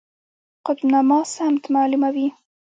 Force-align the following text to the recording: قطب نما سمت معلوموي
قطب 0.65 0.85
نما 0.93 1.19
سمت 1.35 1.63
معلوموي 1.75 2.27